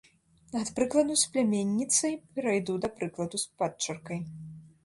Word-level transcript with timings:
Ад 0.59 0.71
прыкладу 0.77 1.17
з 1.25 1.29
пляменніцай 1.35 2.13
перайду 2.39 2.73
да 2.87 2.91
прыкладу 2.97 3.43
з 3.43 3.53
падчаркай. 3.61 4.19